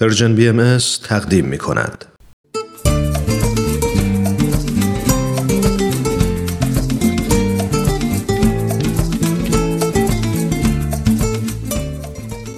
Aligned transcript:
پرژن 0.00 0.34
بی 0.34 0.48
ام 0.48 0.78
تقدیم 1.04 1.44
می 1.44 1.58
کند. 1.58 2.04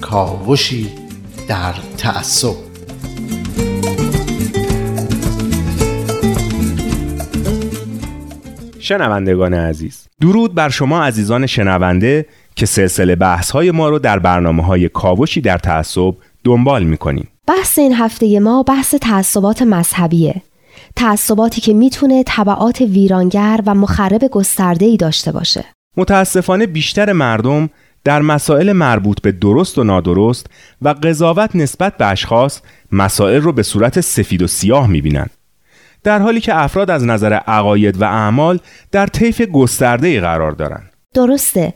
کاوشی 0.00 0.88
در 1.48 1.74
تعصب 1.98 2.54
شنوندگان 8.78 9.54
عزیز 9.54 10.08
درود 10.20 10.54
بر 10.54 10.68
شما 10.68 11.04
عزیزان 11.04 11.46
شنونده 11.46 12.26
که 12.56 12.66
سلسله 12.66 13.16
بحث 13.16 13.50
های 13.50 13.70
ما 13.70 13.88
رو 13.88 13.98
در 13.98 14.18
برنامه 14.18 14.62
های 14.62 14.88
کاوشی 14.88 15.40
در 15.40 15.58
تعصب 15.58 16.14
دنبال 16.44 16.84
می‌کنیم. 16.84 17.28
بحث 17.46 17.78
این 17.78 17.94
هفته 17.94 18.40
ما 18.40 18.62
بحث 18.62 18.94
تعصبات 18.94 19.62
مذهبیه. 19.62 20.42
تعصباتی 20.96 21.60
که 21.60 21.74
می‌تونه 21.74 22.22
طبعات 22.22 22.80
ویرانگر 22.80 23.60
و 23.66 23.74
مخرب 23.74 24.24
گسترده 24.24 24.86
ای 24.86 24.96
داشته 24.96 25.32
باشه. 25.32 25.64
متاسفانه 25.96 26.66
بیشتر 26.66 27.12
مردم 27.12 27.70
در 28.04 28.22
مسائل 28.22 28.72
مربوط 28.72 29.20
به 29.20 29.32
درست 29.32 29.78
و 29.78 29.84
نادرست 29.84 30.46
و 30.82 30.88
قضاوت 30.88 31.56
نسبت 31.56 31.96
به 31.96 32.06
اشخاص 32.06 32.60
مسائل 32.92 33.40
رو 33.40 33.52
به 33.52 33.62
صورت 33.62 34.00
سفید 34.00 34.42
و 34.42 34.46
سیاه 34.46 34.86
می‌بینن. 34.86 35.26
در 36.04 36.18
حالی 36.18 36.40
که 36.40 36.56
افراد 36.62 36.90
از 36.90 37.04
نظر 37.04 37.32
عقاید 37.32 38.00
و 38.00 38.04
اعمال 38.04 38.58
در 38.92 39.06
طیف 39.06 39.40
گسترده 39.40 40.20
قرار 40.20 40.52
دارند. 40.52 40.90
درسته. 41.14 41.74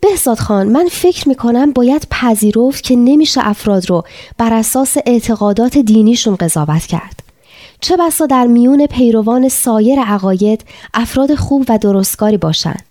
بهزاد 0.00 0.38
خان 0.38 0.66
من 0.66 0.88
فکر 0.90 1.28
می‌کنم 1.28 1.72
باید 1.72 2.06
پذیرفت 2.10 2.82
که 2.82 2.96
نمیشه 2.96 3.40
افراد 3.44 3.90
رو 3.90 4.04
بر 4.38 4.52
اساس 4.52 4.96
اعتقادات 5.06 5.78
دینیشون 5.78 6.36
قضاوت 6.36 6.86
کرد. 6.86 7.22
چه 7.80 7.96
بسا 7.96 8.26
در 8.26 8.46
میون 8.46 8.86
پیروان 8.86 9.48
سایر 9.48 10.00
عقاید 10.00 10.64
افراد 10.94 11.34
خوب 11.34 11.64
و 11.68 11.78
درستکاری 11.78 12.36
باشند 12.36 12.84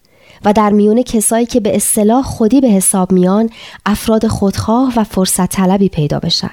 و 0.46 0.54
در 0.54 0.70
میون 0.70 1.02
کسایی 1.02 1.46
که 1.46 1.60
به 1.60 1.76
اصطلاح 1.76 2.24
خودی 2.24 2.62
به 2.62 2.68
حساب 2.68 3.12
میان 3.12 3.50
افراد 3.86 4.28
خودخواه 4.28 4.94
و 4.96 5.04
فرصت 5.04 5.50
طلبی 5.50 5.90
پیدا 5.90 6.20
بشن. 6.20 6.52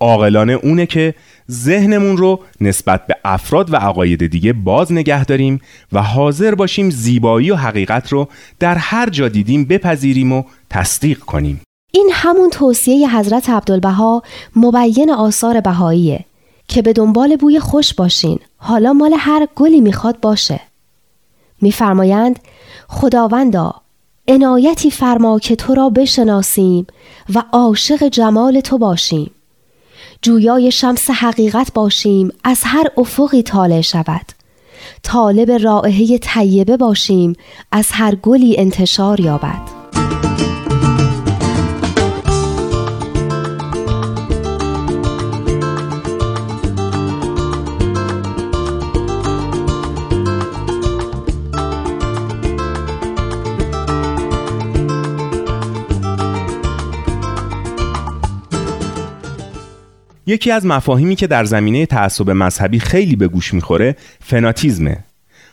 عاقلانه 0.00 0.52
اونه 0.52 0.86
که 0.86 1.14
ذهنمون 1.50 2.16
رو 2.16 2.40
نسبت 2.60 3.06
به 3.06 3.16
افراد 3.24 3.72
و 3.72 3.76
عقاید 3.76 4.26
دیگه 4.26 4.52
باز 4.52 4.92
نگه 4.92 5.24
داریم 5.24 5.60
و 5.92 6.02
حاضر 6.02 6.54
باشیم 6.54 6.90
زیبایی 6.90 7.50
و 7.50 7.56
حقیقت 7.56 8.12
رو 8.12 8.28
در 8.60 8.74
هر 8.74 9.10
جا 9.10 9.28
دیدیم 9.28 9.64
بپذیریم 9.64 10.32
و 10.32 10.42
تصدیق 10.70 11.18
کنیم. 11.18 11.60
این 11.92 12.10
همون 12.12 12.50
توصیه 12.50 13.16
حضرت 13.16 13.50
عبدالبها 13.50 14.22
مبین 14.56 15.10
آثار 15.10 15.60
بهاییه 15.60 16.24
که 16.68 16.82
به 16.82 16.92
دنبال 16.92 17.36
بوی 17.36 17.60
خوش 17.60 17.94
باشین. 17.94 18.38
حالا 18.56 18.92
مال 18.92 19.14
هر 19.18 19.48
گلی 19.56 19.80
می‌خواد 19.80 20.20
باشه. 20.20 20.60
میفرمایند 21.60 22.38
خداوندا 22.88 23.74
عنایتی 24.28 24.90
فرما 24.90 25.38
که 25.38 25.56
تو 25.56 25.74
را 25.74 25.88
بشناسیم 25.88 26.86
و 27.34 27.42
عاشق 27.52 28.08
جمال 28.08 28.60
تو 28.60 28.78
باشیم. 28.78 29.30
جویای 30.22 30.70
شمس 30.70 31.10
حقیقت 31.10 31.72
باشیم 31.74 32.32
از 32.44 32.60
هر 32.64 32.86
افقی 32.96 33.42
طالع 33.42 33.80
شود. 33.80 34.26
طالب 35.02 35.50
رائحه 35.50 36.18
طیبه 36.18 36.76
باشیم 36.76 37.36
از 37.72 37.88
هر 37.92 38.14
گلی 38.14 38.58
انتشار 38.58 39.20
یابد. 39.20 39.73
یکی 60.26 60.50
از 60.50 60.66
مفاهیمی 60.66 61.16
که 61.16 61.26
در 61.26 61.44
زمینه 61.44 61.86
تعصب 61.86 62.30
مذهبی 62.30 62.78
خیلی 62.78 63.16
به 63.16 63.28
گوش 63.28 63.54
می‌خوره 63.54 63.96
فناتیزمه. 64.20 64.98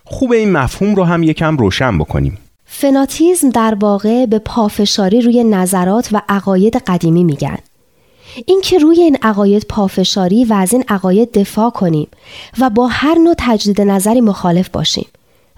خوب 0.04 0.32
این 0.32 0.52
مفهوم 0.52 0.96
رو 0.96 1.04
هم 1.04 1.24
یکم 1.24 1.58
روشن 1.58 1.98
بکنیم. 1.98 2.38
فناتیزم 2.66 3.50
در 3.50 3.78
واقع 3.80 4.26
به 4.26 4.40
پافشاری 4.40 5.22
روی 5.22 5.44
نظرات 5.44 6.10
و 6.12 6.22
عقاید 6.30 6.76
قدیمی 6.76 7.24
میگن. 7.24 7.58
اینکه 8.46 8.78
روی 8.78 9.00
این 9.00 9.18
عقاید 9.22 9.66
پافشاری 9.70 10.46
و 10.46 10.54
از 10.54 10.74
این 10.74 10.84
عقاید 10.88 11.32
دفاع 11.32 11.70
کنیم 11.70 12.08
و 12.60 12.70
با 12.70 12.88
هر 12.88 13.16
نوع 13.24 13.36
تجدید 13.38 13.82
نظری 13.82 14.22
مخالف 14.22 14.70
باشیم 14.70 15.08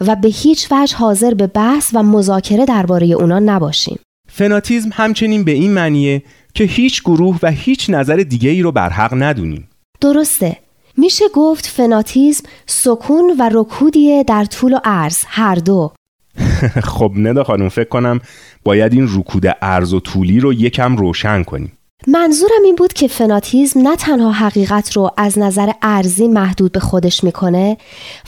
و 0.02 0.16
به 0.16 0.28
هیچ 0.28 0.68
وجه 0.72 0.96
حاضر 0.96 1.34
به 1.34 1.48
بحث 1.48 1.90
و 1.94 2.04
مذاکره 2.04 2.66
درباره 2.66 3.08
اونا 3.08 3.40
نباشیم. 3.40 4.00
فناتیزم 4.32 4.90
همچنین 4.94 5.44
به 5.44 5.52
این 5.52 5.74
معنیه 5.74 6.24
که 6.54 6.64
هیچ 6.64 7.02
گروه 7.02 7.40
و 7.44 7.52
هیچ 7.52 7.90
نظر 7.90 8.16
دیگه 8.16 8.50
ای 8.50 8.62
رو 8.62 8.72
بر 8.72 8.90
حق 8.90 9.14
ندونیم. 9.14 9.70
درسته. 10.02 10.58
میشه 10.98 11.26
گفت 11.34 11.66
فناتیزم 11.66 12.50
سکون 12.66 13.36
و 13.40 13.50
رکودیه 13.54 14.24
در 14.24 14.46
طول 14.46 14.74
و 14.74 14.80
عرض 14.84 15.24
هر 15.28 15.56
دو. 15.56 15.94
خب 16.94 17.12
ندا 17.16 17.44
خانم 17.44 17.70
فکر 17.70 17.90
کنم 17.90 18.20
باید 18.64 18.94
این 18.94 19.10
رکود 19.16 19.48
عرض 19.48 19.94
و 19.94 20.00
طولی 20.00 20.40
رو 20.40 20.54
یکم 20.54 20.98
روشن 20.98 21.44
کنیم. 21.44 21.72
منظورم 22.08 22.64
این 22.66 22.76
بود 22.76 22.94
که 22.94 23.08
فناتیزم 23.08 23.82
نه 23.82 23.96
تنها 23.96 24.32
حقیقت 24.32 24.92
رو 24.92 25.12
از 25.18 25.40
نظر 25.40 25.72
ارزی 25.82 26.28
محدود 26.28 26.72
به 26.72 26.80
خودش 26.80 27.24
می‌کنه 27.24 27.78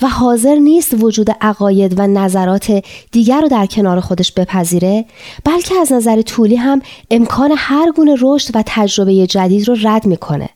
و 0.01 0.07
حاضر 0.07 0.55
نیست 0.55 0.95
وجود 0.99 1.31
عقاید 1.41 1.99
و 1.99 2.07
نظرات 2.07 2.83
دیگر 3.11 3.41
رو 3.41 3.47
در 3.47 3.65
کنار 3.65 3.99
خودش 3.99 4.31
بپذیره 4.31 5.05
بلکه 5.43 5.75
از 5.75 5.91
نظر 5.91 6.21
طولی 6.21 6.55
هم 6.55 6.81
امکان 7.11 7.53
هر 7.57 7.91
گونه 7.91 8.15
رشد 8.21 8.55
و 8.55 8.63
تجربه 8.65 9.27
جدید 9.27 9.67
رو 9.67 9.75
رد 9.83 10.05
می‌کنه 10.05 10.49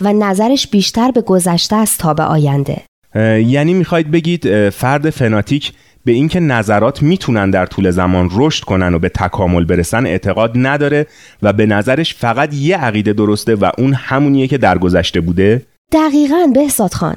و 0.00 0.12
نظرش 0.12 0.66
بیشتر 0.66 1.10
به 1.10 1.20
گذشته 1.20 1.76
است 1.76 1.98
تا 1.98 2.14
به 2.14 2.22
آینده. 2.22 2.82
یعنی 3.46 3.74
می‌خواید 3.74 4.10
بگید 4.10 4.70
فرد 4.70 5.10
فناتیک 5.10 5.72
به 6.04 6.12
اینکه 6.12 6.40
نظرات 6.40 7.02
می‌تونن 7.02 7.50
در 7.50 7.66
طول 7.66 7.90
زمان 7.90 8.30
رشد 8.32 8.64
کنن 8.64 8.94
و 8.94 8.98
به 8.98 9.08
تکامل 9.08 9.64
برسن 9.64 10.06
اعتقاد 10.06 10.52
نداره 10.54 11.06
و 11.42 11.52
به 11.52 11.66
نظرش 11.66 12.14
فقط 12.14 12.54
یه 12.54 12.76
عقیده 12.76 13.12
درسته 13.12 13.54
و 13.54 13.70
اون 13.78 13.94
همونیه 13.94 14.46
که 14.46 14.58
در 14.58 14.78
گذشته 14.78 15.20
بوده؟ 15.20 15.62
دقیقا 15.92 16.46
بهزاد 16.54 16.92
خان. 16.92 17.16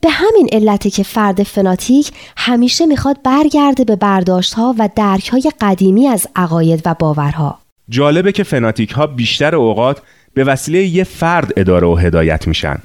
به 0.00 0.10
همین 0.10 0.48
علته 0.52 0.90
که 0.90 1.02
فرد 1.02 1.42
فناتیک 1.42 2.10
همیشه 2.36 2.86
می‌خواد 2.86 3.16
برگرده 3.24 3.84
به 3.84 3.96
برداشت 3.96 4.54
ها 4.54 4.74
و 4.78 4.88
درک 4.96 5.28
های 5.28 5.52
قدیمی 5.60 6.06
از 6.06 6.26
عقاید 6.36 6.82
و 6.84 6.94
باورها. 6.98 7.58
جالبه 7.88 8.32
که 8.32 8.42
فناتیک 8.42 8.90
ها 8.90 9.06
بیشتر 9.06 9.54
اوقات 9.54 10.02
به 10.34 10.44
وسیله 10.44 10.84
یه 10.84 11.04
فرد 11.04 11.52
اداره 11.56 11.86
و 11.86 11.94
هدایت 11.94 12.48
میشن. 12.48 12.76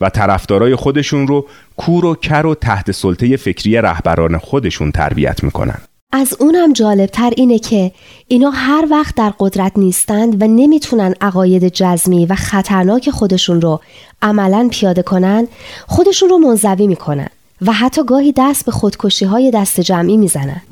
و 0.00 0.10
طرفدارای 0.10 0.76
خودشون 0.76 1.26
رو 1.26 1.46
کور 1.76 2.04
و 2.04 2.14
کر 2.14 2.46
و 2.46 2.54
تحت 2.54 2.90
سلطه 2.90 3.36
فکری 3.36 3.76
رهبران 3.76 4.38
خودشون 4.38 4.92
تربیت 4.92 5.44
می‌کنن. 5.44 5.78
از 6.12 6.36
اونم 6.40 6.72
جالبتر 6.72 7.32
اینه 7.36 7.58
که 7.58 7.92
اینا 8.28 8.50
هر 8.50 8.86
وقت 8.90 9.14
در 9.14 9.32
قدرت 9.38 9.72
نیستند 9.76 10.42
و 10.42 10.46
نمی‌تونن 10.46 11.14
عقاید 11.20 11.68
جزمی 11.68 12.26
و 12.26 12.34
خطرناک 12.34 13.10
خودشون 13.10 13.60
رو 13.60 13.80
عملا 14.22 14.68
پیاده 14.70 15.02
کنن 15.02 15.46
خودشون 15.86 16.28
رو 16.28 16.38
منزوی 16.38 16.86
می‌کنن 16.86 17.28
و 17.62 17.72
حتی 17.72 18.04
گاهی 18.04 18.34
دست 18.36 18.66
به 18.66 18.72
خودکشی 18.72 19.24
های 19.24 19.50
دست 19.50 19.80
جمعی 19.80 20.16
می‌زنن. 20.16 20.62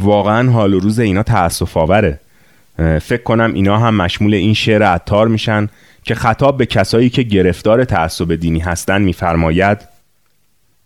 واقعا 0.00 0.50
حال 0.50 0.74
و 0.74 0.78
روز 0.78 0.98
اینا 0.98 1.22
تأسف 1.22 1.76
آوره. 1.76 2.20
فکر 2.76 3.22
کنم 3.22 3.54
اینا 3.54 3.78
هم 3.78 3.94
مشمول 3.94 4.34
این 4.34 4.54
شعر 4.54 4.82
عطار 4.82 5.28
میشن 5.28 5.68
که 6.04 6.14
خطاب 6.14 6.56
به 6.56 6.66
کسایی 6.66 7.10
که 7.10 7.22
گرفتار 7.22 7.84
تعصب 7.84 8.34
دینی 8.34 8.58
هستن 8.58 9.02
میفرماید 9.02 9.78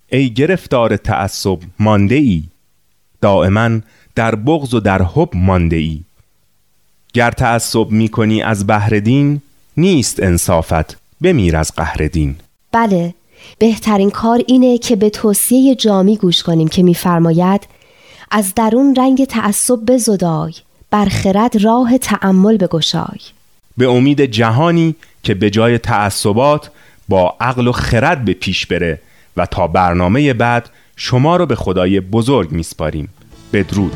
ای 0.09 0.31
گرفتار 0.31 0.97
تعصب 0.97 1.59
مانده 1.79 2.15
ای 2.15 2.43
دائما 3.21 3.81
در 4.15 4.35
بغض 4.35 4.75
و 4.75 4.81
در 4.81 5.03
حب 5.03 5.29
مانده 5.35 5.77
ای 5.77 6.01
گر 7.13 7.31
تعصب 7.31 7.91
می‌کنی 7.91 8.43
از 8.43 8.67
بهر 8.67 8.99
دین 8.99 9.41
نیست 9.77 10.23
انصافت 10.23 10.97
بمیر 11.23 11.57
از 11.57 11.73
قهر 11.77 12.07
دین. 12.07 12.37
بله 12.73 13.15
بهترین 13.59 14.11
کار 14.11 14.41
اینه 14.47 14.79
که 14.79 14.97
به 14.97 15.11
توصیه 15.11 15.75
جامی 15.75 16.17
گوش 16.17 16.43
کنیم 16.43 16.69
که 16.69 16.83
میفرماید 16.83 17.67
از 18.37 18.55
درون 18.55 18.95
رنگ 18.95 19.25
تعصب 19.25 19.77
بزدای 19.77 20.53
بر 20.91 21.05
خرد 21.05 21.57
راه 21.63 21.99
تعمل 21.99 22.57
بگشای. 22.57 23.21
به 23.77 23.89
امید 23.89 24.21
جهانی 24.21 24.95
که 25.23 25.35
به 25.35 25.51
جای 25.51 25.79
تعصبات 25.79 26.71
با 27.09 27.37
عقل 27.41 27.69
و 27.69 27.73
خرد 27.73 28.25
به 28.25 28.33
پیش 28.33 28.67
بره 28.67 29.01
و 29.37 29.47
تا 29.47 29.67
برنامه 29.67 30.33
بعد 30.33 30.71
شما 30.97 31.37
رو 31.37 31.47
به 31.47 31.55
خدای 31.55 32.01
بزرگ 32.01 32.53
میسپاریم. 32.53 33.09
بدرود. 33.53 33.93